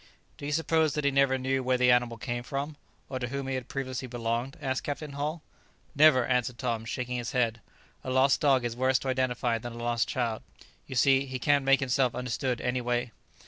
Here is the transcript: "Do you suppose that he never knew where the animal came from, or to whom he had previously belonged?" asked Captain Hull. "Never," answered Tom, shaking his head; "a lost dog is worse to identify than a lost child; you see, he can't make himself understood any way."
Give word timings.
"Do 0.35 0.47
you 0.47 0.51
suppose 0.51 0.95
that 0.95 1.05
he 1.05 1.11
never 1.11 1.37
knew 1.37 1.61
where 1.63 1.77
the 1.77 1.91
animal 1.91 2.17
came 2.17 2.41
from, 2.41 2.75
or 3.07 3.19
to 3.19 3.27
whom 3.27 3.45
he 3.45 3.53
had 3.53 3.67
previously 3.67 4.07
belonged?" 4.07 4.57
asked 4.59 4.83
Captain 4.83 5.11
Hull. 5.11 5.43
"Never," 5.93 6.25
answered 6.25 6.57
Tom, 6.57 6.85
shaking 6.85 7.17
his 7.17 7.33
head; 7.33 7.61
"a 8.03 8.09
lost 8.09 8.41
dog 8.41 8.65
is 8.65 8.75
worse 8.75 8.97
to 8.97 9.09
identify 9.09 9.59
than 9.59 9.73
a 9.73 9.77
lost 9.77 10.07
child; 10.07 10.41
you 10.87 10.95
see, 10.95 11.27
he 11.27 11.37
can't 11.37 11.63
make 11.65 11.81
himself 11.81 12.15
understood 12.15 12.59
any 12.61 12.81
way." 12.81 13.11